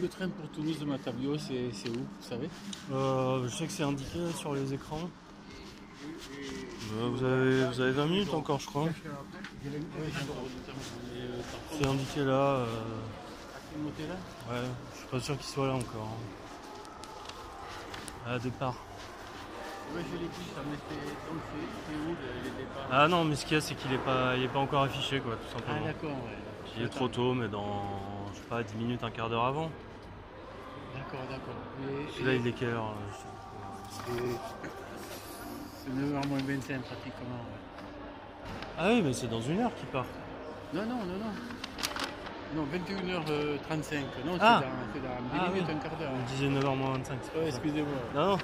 [0.00, 2.48] Le train pour Toulouse de Matablio, c'est où, vous savez?
[2.92, 5.08] Euh, je sais que c'est indiqué sur les écrans.
[6.98, 8.88] Euh, vous, avez, vous avez 20 minutes encore, je crois.
[11.72, 12.32] C'est indiqué là.
[12.32, 12.66] euh,
[14.50, 14.54] ouais,
[14.92, 16.10] je suis pas sûr qu'il soit là encore.
[18.26, 18.74] À départ.
[19.94, 21.06] Ouais, je l'ai vu, ça m'était.
[21.06, 23.74] Donc c'est c'est où le- les départs Ah non, mais ce qu'il y a, c'est
[23.76, 25.86] qu'il est pas, il est pas encore affiché, quoi, tout Ah, simplement.
[25.86, 26.36] d'accord, ouais.
[26.76, 28.00] il est trop tôt, mais dans,
[28.32, 29.70] je sais pas, 10 minutes, un quart d'heure avant.
[30.96, 31.54] D'accord, d'accord.
[32.14, 32.94] Celui-là, il est quelle heure
[34.08, 34.12] et-
[35.84, 37.36] C'est 9h moins 25 pratiquement.
[37.36, 37.60] ouais.
[38.78, 40.04] Ah oui, mais c'est dans une heure qu'il part.
[40.74, 41.32] Non, non, non, non.
[42.54, 44.04] Non, 21h35.
[44.24, 44.62] Non, c'est Ah.
[44.62, 45.74] dans, c'est dans 10 Ah minutes, oui.
[45.74, 46.10] un quart d'heure.
[46.14, 47.18] On me disait 9h moins 25.
[47.22, 47.56] c'est pour Ouais, ça.
[47.56, 47.98] excusez-moi.
[48.14, 48.38] Non, non,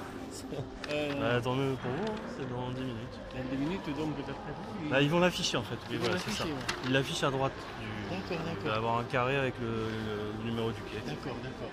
[0.91, 3.19] Euh, bah, tant mieux pour vous, hein, c'est dans 10 minutes.
[3.35, 4.83] Dans 10 minutes, donc, d'après vous.
[4.85, 6.43] il- Bah, ils vont l'afficher en fait, voilà, c'est ça.
[6.45, 6.51] ouais.
[6.85, 7.53] Ils l'affichent à droite.
[7.79, 8.15] Du...
[8.15, 8.77] D'accord, Il va d'accord.
[8.77, 10.97] avoir un carré avec le, le- le numéro du quai.
[11.05, 11.69] D'accord, d'accord.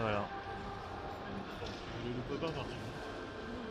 [0.00, 0.24] Voilà.
[2.04, 2.74] Je ne peux pas partir.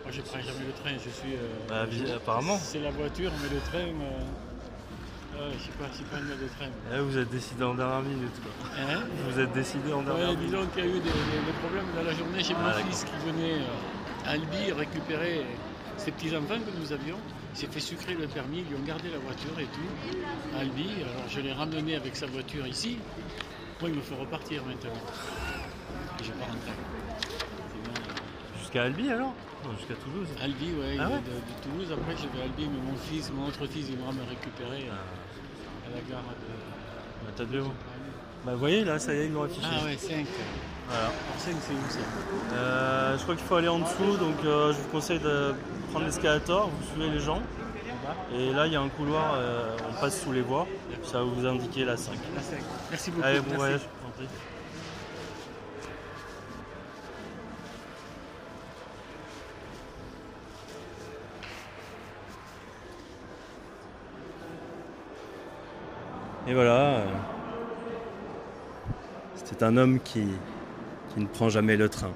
[0.03, 0.91] Moi, je prends jamais le train.
[0.93, 1.33] Je suis.
[1.35, 2.57] euh, Bah, je- apparemment.
[2.61, 3.87] C'est la voiture, mais le train.
[4.01, 5.37] Euh...
[5.39, 6.69] euh, je suis pas, je pas un gars de train.
[6.91, 8.33] Là, vous êtes décidé en dernière minute.
[8.41, 8.51] Quoi.
[8.79, 10.49] Hein Vous êtes décidé en dernière Ouais, minute.
[10.51, 12.67] disons qu'il y a eu des, des- des problèmes dans la journée chez Ah, mon
[12.69, 12.85] d'accord.
[12.87, 15.45] fils qui venait euh, à Albi récupérer
[15.97, 17.17] ses petits-enfants que nous avions.
[17.53, 20.17] Il s'est fait sucrer le permis, ils lui ont gardé la voiture et tout.
[20.55, 22.99] À Albi, alors je l'ai ramené avec sa voiture ici.
[23.81, 24.91] Moi, il me faut repartir maintenant.
[28.59, 29.33] Jusqu'à Albi alors
[29.77, 30.27] Jusqu'à Toulouse.
[30.41, 31.91] Albi, ouais, il Ah est ouais de, de Toulouse.
[31.91, 34.87] Après, je vais à Albi, mais mon fils, mon autre fils, il viendra me récupérer
[34.89, 34.93] Ah.
[34.93, 37.25] euh, à la gare de.
[37.25, 37.73] Bah, t'as mots.
[38.45, 39.61] Bah, vous voyez, là, ça y est, ils l'ont affiché.
[39.69, 40.25] Ah ouais, 5.
[40.87, 41.03] Voilà.
[41.03, 41.99] Alors 5, c'est où ça
[42.53, 45.53] Euh, je crois qu'il faut aller en dessous, donc euh, je vous conseille de
[45.91, 47.41] prendre l'escalator, vous suivez les gens.
[48.33, 50.65] Et là, il y a un couloir, euh, on passe sous les voies,
[51.03, 52.13] ça va vous indiquer la 5.
[52.35, 52.59] La 5.
[52.89, 53.25] Merci beaucoup.
[53.27, 53.81] Allez, bon voyage,
[66.49, 67.05] Et voilà, euh,
[69.35, 70.23] c'était un homme qui,
[71.13, 72.11] qui ne prend jamais le train.